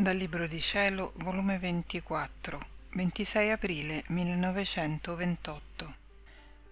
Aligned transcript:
Dal 0.00 0.14
Libro 0.14 0.46
di 0.46 0.60
Cielo, 0.60 1.10
volume 1.16 1.58
24, 1.58 2.66
26 2.90 3.50
aprile 3.50 4.04
1928. 4.06 5.94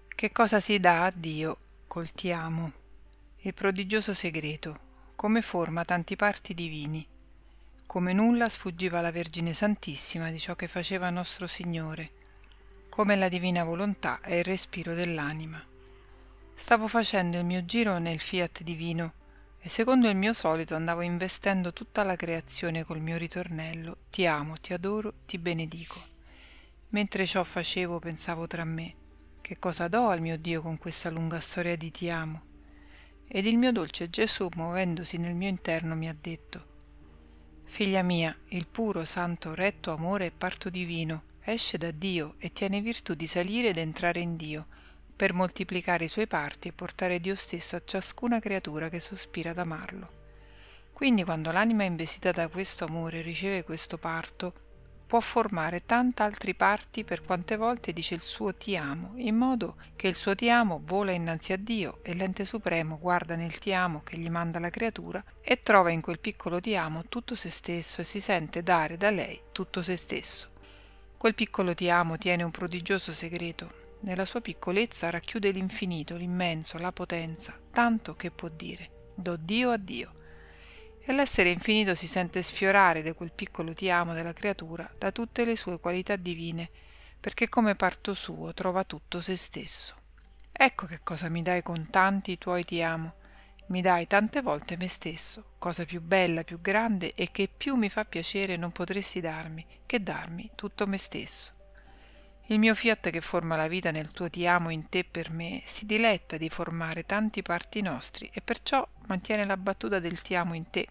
Che 0.06 0.30
cosa 0.30 0.60
si 0.60 0.78
dà 0.78 1.06
a 1.06 1.12
Dio 1.12 1.56
col 1.88 2.12
ti 2.12 2.30
amo? 2.30 2.70
Il 3.38 3.52
prodigioso 3.52 4.14
segreto, 4.14 4.78
come 5.16 5.42
forma 5.42 5.84
tanti 5.84 6.14
parti 6.14 6.54
divini. 6.54 7.04
Come 7.84 8.12
nulla 8.12 8.48
sfuggiva 8.48 9.00
alla 9.00 9.10
Vergine 9.10 9.54
Santissima 9.54 10.30
di 10.30 10.38
ciò 10.38 10.54
che 10.54 10.68
faceva 10.68 11.10
nostro 11.10 11.48
Signore, 11.48 12.10
come 12.88 13.16
la 13.16 13.28
divina 13.28 13.64
volontà 13.64 14.20
è 14.20 14.34
il 14.34 14.44
respiro 14.44 14.94
dell'anima. 14.94 15.60
Stavo 16.54 16.86
facendo 16.86 17.38
il 17.38 17.44
mio 17.44 17.64
giro 17.64 17.98
nel 17.98 18.20
fiat 18.20 18.62
divino 18.62 19.24
e 19.66 19.68
secondo 19.68 20.08
il 20.08 20.14
mio 20.14 20.32
solito 20.32 20.76
andavo 20.76 21.00
investendo 21.00 21.72
tutta 21.72 22.04
la 22.04 22.14
creazione 22.14 22.84
col 22.84 23.00
mio 23.00 23.16
ritornello 23.16 23.96
Ti 24.10 24.24
amo, 24.24 24.54
ti 24.58 24.72
adoro, 24.72 25.12
ti 25.26 25.38
benedico. 25.38 26.00
Mentre 26.90 27.26
ciò 27.26 27.42
facevo 27.42 27.98
pensavo 27.98 28.46
tra 28.46 28.62
me 28.62 28.94
Che 29.40 29.58
cosa 29.58 29.88
do 29.88 30.06
al 30.06 30.20
mio 30.20 30.38
Dio 30.38 30.62
con 30.62 30.78
questa 30.78 31.10
lunga 31.10 31.40
storia 31.40 31.74
di 31.74 31.90
ti 31.90 32.08
amo? 32.08 32.42
Ed 33.26 33.44
il 33.44 33.58
mio 33.58 33.72
dolce 33.72 34.08
Gesù, 34.08 34.46
muovendosi 34.54 35.16
nel 35.16 35.34
mio 35.34 35.48
interno, 35.48 35.96
mi 35.96 36.08
ha 36.08 36.16
detto 36.16 36.66
Figlia 37.64 38.02
mia, 38.02 38.38
il 38.50 38.68
puro, 38.68 39.04
santo, 39.04 39.52
retto 39.52 39.90
amore 39.90 40.26
e 40.26 40.30
parto 40.30 40.70
divino 40.70 41.24
esce 41.40 41.76
da 41.76 41.90
Dio 41.90 42.36
e 42.38 42.52
tiene 42.52 42.80
virtù 42.80 43.14
di 43.14 43.26
salire 43.26 43.70
ed 43.70 43.78
entrare 43.78 44.20
in 44.20 44.36
Dio 44.36 44.68
per 45.16 45.32
moltiplicare 45.32 46.04
i 46.04 46.08
suoi 46.08 46.26
parti 46.26 46.68
e 46.68 46.72
portare 46.72 47.18
Dio 47.18 47.34
stesso 47.34 47.74
a 47.74 47.82
ciascuna 47.82 48.38
creatura 48.38 48.90
che 48.90 49.00
sospira 49.00 49.50
ad 49.50 49.58
amarlo. 49.58 50.24
Quindi 50.92 51.24
quando 51.24 51.50
l'anima 51.50 51.84
investita 51.84 52.30
da 52.32 52.48
questo 52.48 52.84
amore 52.84 53.22
riceve 53.22 53.64
questo 53.64 53.96
parto, 53.96 54.52
può 55.06 55.20
formare 55.20 55.86
tante 55.86 56.22
altre 56.22 56.54
parti 56.54 57.04
per 57.04 57.22
quante 57.22 57.56
volte 57.56 57.92
dice 57.92 58.14
il 58.14 58.20
suo 58.20 58.54
ti 58.54 58.76
amo, 58.76 59.12
in 59.16 59.36
modo 59.36 59.76
che 59.94 60.08
il 60.08 60.16
suo 60.16 60.34
ti 60.34 60.50
amo 60.50 60.82
vola 60.84 61.12
innanzi 61.12 61.52
a 61.52 61.56
Dio 61.56 62.00
e 62.02 62.14
l'ente 62.14 62.44
supremo 62.44 62.98
guarda 62.98 63.36
nel 63.36 63.58
ti 63.58 63.72
amo 63.72 64.02
che 64.02 64.18
gli 64.18 64.28
manda 64.28 64.58
la 64.58 64.70
creatura 64.70 65.22
e 65.40 65.62
trova 65.62 65.90
in 65.90 66.00
quel 66.00 66.18
piccolo 66.18 66.60
ti 66.60 66.76
amo 66.76 67.04
tutto 67.08 67.36
se 67.36 67.50
stesso 67.50 68.00
e 68.00 68.04
si 68.04 68.20
sente 68.20 68.62
dare 68.62 68.96
da 68.96 69.10
lei 69.10 69.40
tutto 69.52 69.82
se 69.82 69.96
stesso. 69.96 70.50
Quel 71.16 71.34
piccolo 71.34 71.74
ti 71.74 71.88
amo 71.88 72.18
tiene 72.18 72.42
un 72.42 72.50
prodigioso 72.50 73.12
segreto, 73.12 73.85
nella 74.06 74.24
sua 74.24 74.40
piccolezza 74.40 75.10
racchiude 75.10 75.50
l'infinito, 75.50 76.16
l'immenso, 76.16 76.78
la 76.78 76.92
potenza, 76.92 77.58
tanto 77.72 78.14
che 78.14 78.30
può 78.30 78.48
dire 78.48 78.90
do 79.14 79.36
Dio 79.36 79.70
a 79.70 79.76
Dio. 79.76 80.14
E 81.00 81.12
l'essere 81.12 81.50
infinito 81.50 81.94
si 81.94 82.06
sente 82.06 82.42
sfiorare 82.42 83.02
da 83.02 83.14
quel 83.14 83.32
piccolo 83.32 83.74
ti 83.74 83.90
amo 83.90 84.12
della 84.12 84.32
creatura 84.32 84.88
da 84.96 85.10
tutte 85.10 85.44
le 85.44 85.56
sue 85.56 85.80
qualità 85.80 86.14
divine, 86.16 86.70
perché 87.18 87.48
come 87.48 87.74
parto 87.74 88.14
suo 88.14 88.54
trova 88.54 88.84
tutto 88.84 89.20
se 89.20 89.36
stesso. 89.36 89.94
Ecco 90.52 90.86
che 90.86 91.00
cosa 91.02 91.28
mi 91.28 91.42
dai 91.42 91.62
con 91.62 91.88
tanti 91.90 92.38
tuoi 92.38 92.64
ti 92.64 92.82
amo. 92.82 93.14
Mi 93.68 93.80
dai 93.80 94.06
tante 94.06 94.40
volte 94.40 94.76
me 94.76 94.86
stesso, 94.86 95.54
cosa 95.58 95.84
più 95.84 96.00
bella, 96.00 96.44
più 96.44 96.60
grande 96.60 97.12
e 97.14 97.32
che 97.32 97.48
più 97.48 97.74
mi 97.74 97.88
fa 97.88 98.04
piacere 98.04 98.56
non 98.56 98.70
potresti 98.70 99.20
darmi 99.20 99.66
che 99.84 100.00
darmi 100.00 100.52
tutto 100.54 100.86
me 100.86 100.98
stesso. 100.98 101.55
Il 102.48 102.60
mio 102.60 102.76
fiat 102.76 103.10
che 103.10 103.20
forma 103.20 103.56
la 103.56 103.66
vita 103.66 103.90
nel 103.90 104.12
tuo 104.12 104.30
ti 104.30 104.46
amo 104.46 104.70
in 104.70 104.88
te 104.88 105.02
per 105.02 105.30
me 105.30 105.62
si 105.64 105.84
diletta 105.84 106.36
di 106.36 106.48
formare 106.48 107.04
tanti 107.04 107.42
parti 107.42 107.80
nostri 107.80 108.30
e 108.32 108.40
perciò 108.40 108.86
mantiene 109.06 109.44
la 109.44 109.56
battuta 109.56 109.98
del 109.98 110.22
ti 110.22 110.36
amo 110.36 110.54
in 110.54 110.70
te, 110.70 110.86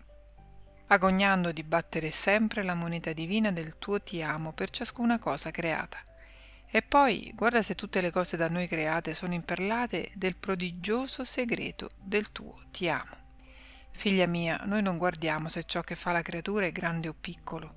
agognando 0.87 1.53
di 1.53 1.63
battere 1.63 2.11
sempre 2.11 2.61
la 2.61 2.73
moneta 2.73 3.13
divina 3.13 3.53
del 3.53 3.77
tuo 3.79 4.01
ti 4.01 4.21
amo 4.21 4.51
per 4.51 4.69
ciascuna 4.69 5.17
cosa 5.17 5.49
creata. 5.51 5.97
E 6.69 6.81
poi 6.81 7.31
guarda 7.33 7.61
se 7.61 7.73
tutte 7.73 8.01
le 8.01 8.11
cose 8.11 8.35
da 8.35 8.49
noi 8.49 8.67
create 8.67 9.13
sono 9.13 9.33
imperlate 9.33 10.11
del 10.15 10.35
prodigioso 10.35 11.23
segreto 11.23 11.87
del 11.95 12.33
tuo 12.33 12.63
ti 12.69 12.89
amo. 12.89 13.15
Figlia 13.91 14.27
mia, 14.27 14.61
noi 14.65 14.81
non 14.81 14.97
guardiamo 14.97 15.47
se 15.47 15.63
ciò 15.63 15.79
che 15.79 15.95
fa 15.95 16.11
la 16.11 16.21
creatura 16.21 16.65
è 16.65 16.73
grande 16.73 17.07
o 17.07 17.15
piccolo, 17.17 17.75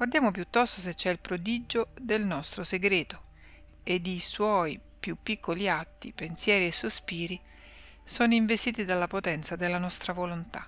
Guardiamo 0.00 0.30
piuttosto 0.30 0.80
se 0.80 0.94
c'è 0.94 1.10
il 1.10 1.18
prodigio 1.18 1.88
del 2.00 2.24
nostro 2.24 2.64
segreto 2.64 3.24
ed 3.82 4.06
i 4.06 4.18
suoi 4.18 4.80
più 4.98 5.18
piccoli 5.22 5.68
atti, 5.68 6.14
pensieri 6.14 6.68
e 6.68 6.72
sospiri 6.72 7.38
sono 8.02 8.32
investiti 8.32 8.86
dalla 8.86 9.08
potenza 9.08 9.56
della 9.56 9.76
nostra 9.76 10.14
volontà. 10.14 10.66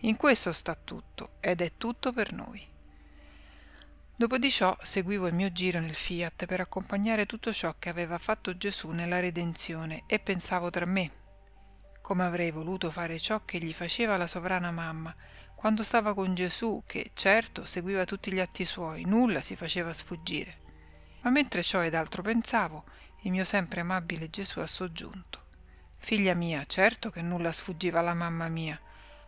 In 0.00 0.16
questo 0.16 0.52
sta 0.52 0.74
tutto 0.74 1.38
ed 1.40 1.62
è 1.62 1.72
tutto 1.78 2.12
per 2.12 2.34
noi. 2.34 2.62
Dopo 4.14 4.36
di 4.36 4.50
ciò 4.50 4.76
seguivo 4.78 5.26
il 5.26 5.34
mio 5.34 5.50
giro 5.52 5.80
nel 5.80 5.94
fiat 5.94 6.44
per 6.44 6.60
accompagnare 6.60 7.24
tutto 7.24 7.54
ciò 7.54 7.76
che 7.78 7.88
aveva 7.88 8.18
fatto 8.18 8.58
Gesù 8.58 8.90
nella 8.90 9.20
redenzione 9.20 10.02
e 10.06 10.18
pensavo 10.18 10.68
tra 10.68 10.84
me 10.84 11.24
come 12.02 12.24
avrei 12.24 12.50
voluto 12.50 12.90
fare 12.90 13.18
ciò 13.18 13.42
che 13.46 13.58
gli 13.58 13.72
faceva 13.72 14.18
la 14.18 14.26
sovrana 14.26 14.70
mamma 14.70 15.16
quando 15.56 15.82
stava 15.82 16.12
con 16.12 16.34
Gesù, 16.34 16.82
che 16.86 17.12
certo 17.14 17.64
seguiva 17.64 18.04
tutti 18.04 18.30
gli 18.30 18.38
atti 18.38 18.66
suoi, 18.66 19.04
nulla 19.04 19.40
si 19.40 19.56
faceva 19.56 19.94
sfuggire. 19.94 20.58
Ma 21.22 21.30
mentre 21.30 21.62
ciò 21.62 21.82
ed 21.82 21.94
altro 21.94 22.20
pensavo, 22.20 22.84
il 23.22 23.30
mio 23.30 23.44
sempre 23.44 23.80
amabile 23.80 24.28
Gesù 24.28 24.60
ha 24.60 24.66
soggiunto. 24.66 25.44
Figlia 25.96 26.34
mia, 26.34 26.66
certo 26.66 27.08
che 27.10 27.22
nulla 27.22 27.52
sfuggiva 27.52 28.00
alla 28.00 28.12
mamma 28.12 28.48
mia, 28.48 28.78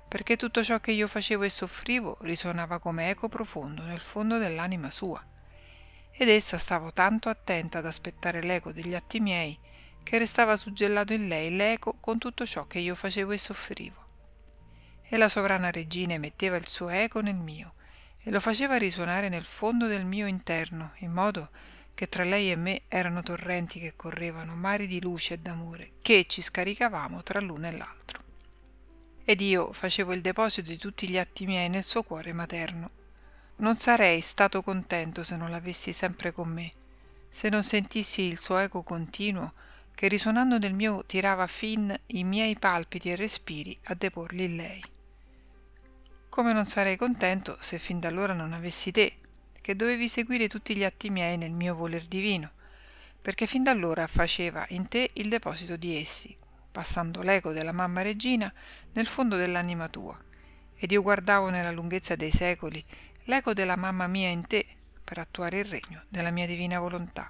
perché 0.07 0.37
tutto 0.37 0.63
ciò 0.63 0.79
che 0.81 0.93
io 0.93 1.09
facevo 1.09 1.45
e 1.45 1.51
soffrivo 1.51 2.19
risuonava 2.21 2.79
come 2.79 3.09
eco 3.09 3.31
profondo 3.31 3.83
nel 3.85 4.01
fondo 4.01 4.37
dell'anima 4.37 4.91
sua. 4.91 5.25
Ed 6.13 6.29
essa 6.29 6.59
stava 6.59 6.93
tanto 6.93 7.31
attenta 7.31 7.79
ad 7.79 7.87
aspettare 7.87 8.43
l'eco 8.43 8.71
degli 8.71 8.95
atti 8.95 9.19
miei, 9.19 9.59
che 10.03 10.19
restava 10.19 10.59
suggellato 10.59 11.15
in 11.15 11.27
lei 11.27 11.57
l'eco 11.57 11.97
con 11.99 12.19
tutto 12.19 12.45
ciò 12.45 12.67
che 12.67 12.81
io 12.81 12.95
facevo 12.95 13.33
e 13.33 13.39
soffrivo 13.39 14.08
e 15.11 15.17
la 15.17 15.29
sovrana 15.31 15.71
regina 15.71 16.19
metteva 16.19 16.57
il 16.57 16.67
suo 16.67 16.91
eco 16.91 17.21
nel 17.21 17.37
mio 17.37 17.75
e 18.23 18.31
lo 18.31 18.41
faceva 18.41 18.77
risuonare 18.77 19.31
nel 19.31 19.45
fondo 19.45 19.87
del 19.87 20.05
mio 20.05 20.27
interno, 20.27 20.93
in 20.99 21.13
modo 21.13 21.49
che 21.95 22.09
tra 22.09 22.25
lei 22.25 22.51
e 22.51 22.57
me 22.57 22.83
erano 22.89 23.23
torrenti 23.23 23.81
che 23.81 23.97
correvano, 23.97 24.55
mari 24.55 24.87
di 24.87 25.01
luce 25.01 25.35
e 25.35 25.39
d'amore, 25.39 25.93
che 26.03 26.27
ci 26.29 26.43
scaricavamo 26.43 27.23
tra 27.23 27.41
l'uno 27.41 27.69
e 27.69 27.77
l'altro. 27.77 28.23
Ed 29.25 29.41
io 29.41 29.73
facevo 29.73 30.13
il 30.13 30.21
deposito 30.21 30.69
di 30.69 30.77
tutti 30.77 31.09
gli 31.09 31.19
atti 31.19 31.47
miei 31.47 31.71
nel 31.71 31.85
suo 31.85 32.03
cuore 32.03 32.35
materno. 32.35 32.91
Non 33.57 33.79
sarei 33.79 34.21
stato 34.21 34.63
contento 34.63 35.25
se 35.25 35.37
non 35.37 35.51
l'avessi 35.51 35.93
sempre 35.93 36.33
con 36.33 36.49
me, 36.49 36.73
se 37.31 37.49
non 37.49 37.65
sentissi 37.65 38.23
il 38.23 38.39
suo 38.39 38.59
eco 38.59 38.83
continuo 38.83 39.55
che 39.95 40.07
risuonando 40.07 40.59
nel 40.59 40.75
mio 40.75 41.03
tirava 41.05 41.47
fin 41.47 41.99
i 42.07 42.25
miei 42.25 42.57
palpiti 42.57 43.11
e 43.11 43.17
respiri 43.17 43.77
a 43.85 43.95
deporli 43.95 44.45
in 44.45 44.57
lei 44.57 44.85
come 46.39 46.53
non 46.53 46.67
sarei 46.67 46.97
contento 46.97 47.57
se 47.59 47.81
fin 47.81 47.99
da 47.99 48.07
allora 48.07 48.33
non 48.33 48.53
avessi 48.53 48.93
te, 48.93 49.17
che 49.61 49.75
dovevi 49.75 50.07
seguire 50.07 50.47
tutti 50.47 50.77
gli 50.77 50.85
atti 50.85 51.11
miei 51.11 51.37
nel 51.37 51.51
mio 51.51 51.75
voler 51.75 52.05
divino, 52.05 52.53
perché 53.21 53.49
fin 53.49 53.65
da 53.65 53.73
allora 53.73 54.07
faceva 54.07 54.65
in 54.69 54.87
te 54.87 55.11
il 55.15 55.31
deposito 55.31 55.75
di 55.77 55.97
essi, 55.97 56.37
passando 56.71 57.23
l'eco 57.23 57.51
della 57.51 57.73
mamma 57.73 58.03
regina 58.03 58.53
nel 58.93 59.09
fondo 59.09 59.35
dell'anima 59.35 59.89
tua, 59.89 60.17
ed 60.77 60.93
io 60.93 61.03
guardavo 61.03 61.49
nella 61.51 61.73
lunghezza 61.73 62.15
dei 62.15 62.31
secoli 62.31 62.85
l'eco 63.25 63.53
della 63.53 63.75
mamma 63.75 64.07
mia 64.07 64.29
in 64.29 64.47
te 64.47 64.65
per 65.03 65.19
attuare 65.19 65.59
il 65.59 65.65
regno 65.65 66.05
della 66.09 66.31
mia 66.31 66.47
divina 66.47 66.79
volontà. 66.79 67.29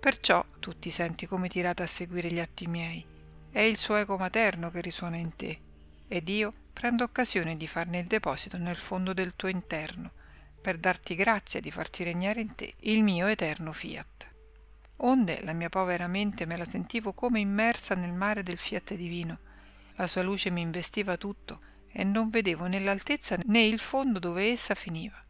Perciò 0.00 0.44
tu 0.58 0.76
ti 0.76 0.90
senti 0.90 1.28
come 1.28 1.46
tirata 1.46 1.84
a 1.84 1.86
seguire 1.86 2.32
gli 2.32 2.40
atti 2.40 2.66
miei, 2.66 3.06
è 3.52 3.60
il 3.60 3.76
suo 3.76 3.94
eco 3.94 4.16
materno 4.16 4.72
che 4.72 4.80
risuona 4.80 5.18
in 5.18 5.36
te, 5.36 5.60
ed 6.08 6.28
io 6.28 6.50
prendo 6.78 7.02
occasione 7.02 7.56
di 7.56 7.66
farne 7.66 7.98
il 7.98 8.06
deposito 8.06 8.56
nel 8.56 8.76
fondo 8.76 9.12
del 9.12 9.34
tuo 9.34 9.48
interno, 9.48 10.12
per 10.60 10.78
darti 10.78 11.16
grazia 11.16 11.58
di 11.58 11.72
farti 11.72 12.04
regnare 12.04 12.40
in 12.40 12.54
te 12.54 12.72
il 12.82 13.02
mio 13.02 13.26
eterno 13.26 13.72
fiat. 13.72 14.32
Onde 14.98 15.40
la 15.42 15.54
mia 15.54 15.70
povera 15.70 16.06
mente 16.06 16.46
me 16.46 16.56
la 16.56 16.68
sentivo 16.68 17.12
come 17.14 17.40
immersa 17.40 17.96
nel 17.96 18.12
mare 18.12 18.44
del 18.44 18.58
fiat 18.58 18.94
divino. 18.94 19.38
La 19.96 20.06
sua 20.06 20.22
luce 20.22 20.50
mi 20.50 20.60
investiva 20.60 21.16
tutto 21.16 21.60
e 21.90 22.04
non 22.04 22.30
vedevo 22.30 22.66
né 22.66 22.78
l'altezza 22.78 23.36
né 23.46 23.62
il 23.62 23.80
fondo 23.80 24.20
dove 24.20 24.44
essa 24.52 24.76
finiva. 24.76 25.20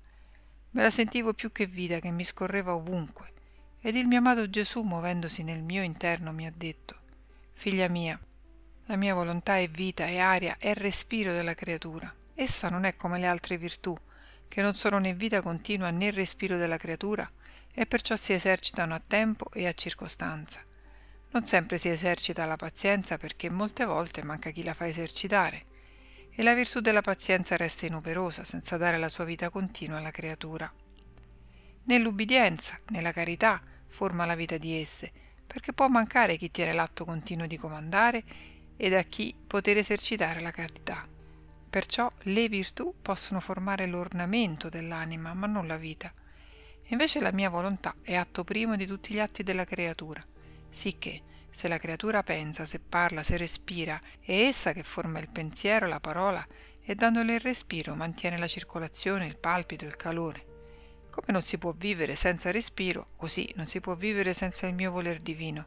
Me 0.73 0.83
la 0.83 0.91
sentivo 0.91 1.33
più 1.33 1.51
che 1.51 1.65
vita 1.65 1.99
che 1.99 2.11
mi 2.11 2.25
scorreva 2.25 2.75
ovunque. 2.75 3.33
Ed 3.81 3.97
il 3.97 4.07
mio 4.07 4.19
amato 4.19 4.51
Gesù, 4.51 4.83
muovendosi 4.83 5.43
nel 5.43 5.63
mio 5.63 5.83
interno, 5.83 6.31
mi 6.31 6.47
ha 6.47 6.53
detto, 6.55 6.95
Figlia 7.55 7.89
mia, 7.89 8.21
la 8.89 8.97
mia 8.97 9.13
volontà 9.13 9.59
è 9.59 9.69
vita, 9.69 10.07
è 10.07 10.17
aria, 10.17 10.57
è 10.59 10.73
respiro 10.73 11.33
della 11.33 11.55
creatura. 11.55 12.13
Essa 12.35 12.71
non 12.71 12.85
è 12.85 12.97
come 12.97 13.19
le 13.19 13.27
altre 13.27 13.59
virtù, 13.59 13.95
che 14.49 14.63
non 14.63 14.75
sono 14.75 14.99
né 14.99 15.13
vita 15.13 15.43
continua 15.43 15.91
né 15.91 16.11
respiro 16.11 16.57
della 16.57 16.79
creatura, 16.79 17.31
e 17.71 17.85
perciò 17.85 18.17
si 18.17 18.33
esercitano 18.33 18.95
a 18.95 19.03
tempo 19.07 19.51
e 19.53 19.67
a 19.67 19.75
circostanza. 19.75 20.63
Non 21.33 21.47
sempre 21.47 21.77
si 21.77 21.91
esercita 21.91 22.47
la 22.47 22.57
pazienza 22.57 23.19
perché 23.19 23.51
molte 23.51 23.85
volte 23.85 24.25
manca 24.25 24.51
chi 24.51 24.65
la 24.65 24.73
fa 24.73 24.87
esercitare, 24.87 25.67
e 26.31 26.43
la 26.43 26.55
virtù 26.55 26.81
della 26.81 27.03
pazienza 27.03 27.59
resta 27.59 27.85
inoperosa 27.85 28.43
senza 28.43 28.79
dare 28.79 28.97
la 28.97 29.11
sua 29.11 29.25
vita 29.25 29.51
continua 29.51 29.99
alla 29.99 30.11
creatura. 30.11 30.73
Nell'ubbidienza, 31.85 32.79
nella 32.89 33.13
carità, 33.13 33.61
forma 33.87 34.25
la 34.25 34.35
vita 34.35 34.57
di 34.57 34.81
esse, 34.81 35.13
perché 35.47 35.75
può 35.75 35.89
mancare 35.89 36.39
chi 36.39 36.51
tiene 36.51 36.73
l'atto 36.73 37.05
continuo 37.05 37.47
di 37.47 37.59
comandare 37.59 38.57
e 38.79 38.89
da 38.89 39.03
chi 39.03 39.35
poter 39.47 39.77
esercitare 39.77 40.41
la 40.41 40.53
carità. 40.53 41.07
Perciò 41.69 42.09
le 42.21 42.49
virtù 42.49 42.95
possono 43.03 43.41
formare 43.41 43.85
l'ornamento 43.87 44.71
dell'anima, 44.71 45.35
ma 45.35 45.47
non 45.47 45.67
la 45.67 45.77
vita. 45.77 46.11
Invece 46.87 47.21
la 47.21 47.33
mia 47.33 47.51
volontà 47.51 47.95
è 48.01 48.15
atto 48.15 48.45
primo 48.45 48.77
di 48.77 48.87
tutti 48.87 49.13
gli 49.13 49.21
atti 49.21 49.43
della 49.43 49.67
creatura, 49.67 50.25
sicché 50.71 51.23
se 51.51 51.69
la 51.69 51.79
creatura 51.79 52.23
pensa, 52.23 52.65
se 52.65 52.79
parla, 52.79 53.23
se 53.23 53.37
respira, 53.37 54.01
è 54.21 54.33
essa 54.33 54.73
che 54.73 54.85
forma 54.85 55.19
il 55.19 55.29
pensiero, 55.29 55.87
la 55.87 56.01
parola, 56.01 56.47
e 56.81 56.95
dandole 56.95 57.35
il 57.35 57.41
respiro 57.41 57.95
mantiene 57.95 58.39
la 58.39 58.47
circolazione, 58.47 59.27
il 59.27 59.37
palpito, 59.37 59.85
il 59.85 59.97
calore. 59.97 60.47
Come 61.11 61.27
non 61.29 61.43
si 61.43 61.59
può 61.59 61.75
vivere 61.77 62.17
senza 62.17 62.51
respiro, 62.51 63.05
così 63.17 63.53
non 63.57 63.67
si 63.67 63.81
può 63.81 63.95
vivere 63.95 64.33
senza 64.33 64.67
il 64.67 64.75
mio 64.75 64.91
voler 64.91 65.19
divino. 65.21 65.67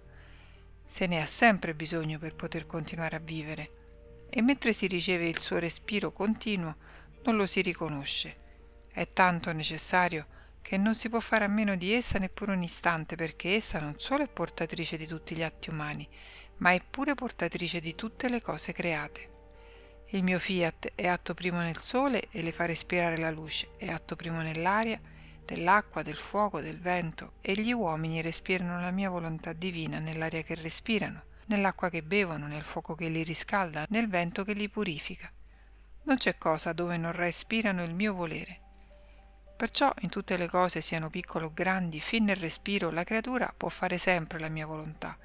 Se 0.92 1.08
ne 1.08 1.22
ha 1.22 1.26
sempre 1.26 1.74
bisogno 1.74 2.20
per 2.20 2.36
poter 2.36 2.66
continuare 2.66 3.16
a 3.16 3.20
vivere 3.20 4.26
e 4.30 4.42
mentre 4.42 4.74
si 4.74 4.88
riceve 4.88 5.30
il 5.30 5.40
suo 5.40 5.58
respiro 5.58 6.12
continuo 6.12 6.76
non 7.24 7.38
lo 7.38 7.48
si 7.48 7.62
riconosce. 7.62 8.34
È 8.92 9.08
tanto 9.14 9.54
necessario 9.54 10.28
che 10.62 10.76
non 10.76 10.94
si 10.96 11.08
può 11.08 11.22
fare 11.22 11.46
a 11.46 11.48
meno 11.48 11.78
di 11.78 11.94
essa 11.94 12.20
neppure 12.20 12.52
un 12.52 12.62
istante 12.62 13.16
perché 13.16 13.56
essa 13.56 13.80
non 13.80 14.00
solo 14.00 14.24
è 14.24 14.28
portatrice 14.28 14.98
di 14.98 15.08
tutti 15.08 15.34
gli 15.34 15.44
atti 15.44 15.70
umani, 15.70 16.06
ma 16.58 16.74
è 16.74 16.82
pure 16.82 17.16
portatrice 17.16 17.80
di 17.80 17.96
tutte 17.96 18.28
le 18.28 18.42
cose 18.42 18.74
create. 18.74 19.30
Il 20.10 20.24
mio 20.24 20.40
fiat 20.40 20.92
è 20.94 21.08
atto 21.08 21.34
primo 21.34 21.62
nel 21.62 21.80
sole 21.80 22.28
e 22.32 22.42
le 22.42 22.52
fa 22.52 22.66
respirare 22.66 23.16
la 23.16 23.32
luce, 23.32 23.70
è 23.78 23.90
atto 23.90 24.18
primo 24.18 24.42
nell'aria, 24.42 25.00
dell'acqua, 25.46 26.02
del 26.02 26.16
fuoco, 26.16 26.62
del 26.62 26.80
vento, 26.80 27.34
e 27.42 27.54
gli 27.54 27.72
uomini 27.72 28.22
respirano 28.22 28.80
la 28.80 28.92
mia 28.92 29.10
volontà 29.10 29.54
divina 29.54 30.00
nell'aria 30.00 30.44
che 30.44 30.56
respirano, 30.56 31.24
nell'acqua 31.46 31.90
che 31.90 32.04
bevono, 32.04 32.48
nel 32.48 32.64
fuoco 32.64 32.96
che 32.96 33.08
li 33.10 33.24
riscalda, 33.24 33.86
nel 33.90 34.08
vento 34.08 34.44
che 34.44 34.54
li 34.54 34.70
purifica. 34.70 35.32
Non 36.04 36.18
c'è 36.18 36.38
cosa 36.38 36.74
dove 36.74 36.98
non 36.98 37.12
respirano 37.12 37.84
il 37.84 37.94
mio 37.94 38.14
volere. 38.14 38.60
Perciò 39.56 39.94
in 40.00 40.10
tutte 40.10 40.38
le 40.38 40.48
cose, 40.48 40.82
siano 40.82 41.10
piccole 41.10 41.46
o 41.46 41.54
grandi, 41.54 42.00
fin 42.00 42.24
nel 42.24 42.38
respiro, 42.38 42.90
la 42.90 43.04
creatura 43.04 43.54
può 43.56 43.70
fare 43.70 43.98
sempre 43.98 44.40
la 44.40 44.50
mia 44.50 44.66
volontà 44.66 45.18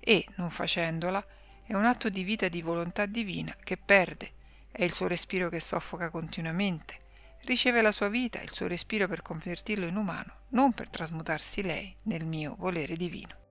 e, 0.00 0.26
non 0.34 0.50
facendola, 0.50 1.24
è 1.64 1.72
un 1.74 1.84
atto 1.84 2.08
di 2.08 2.24
vita 2.24 2.48
di 2.48 2.60
volontà 2.60 3.06
divina 3.06 3.56
che 3.62 3.76
perde, 3.76 4.32
è 4.70 4.84
il 4.84 4.92
suo 4.92 5.06
respiro 5.06 5.48
che 5.48 5.60
soffoca 5.60 6.10
continuamente, 6.10 6.96
riceve 7.44 7.82
la 7.82 7.92
sua 7.92 8.08
vita, 8.08 8.40
il 8.40 8.52
suo 8.52 8.66
respiro 8.66 9.06
per 9.06 9.22
convertirlo 9.22 9.86
in 9.86 9.96
umano, 9.96 10.40
non 10.50 10.72
per 10.72 10.88
trasmutarsi 10.88 11.62
lei 11.62 11.94
nel 12.04 12.24
mio 12.24 12.56
volere 12.58 12.96
divino. 12.96 13.43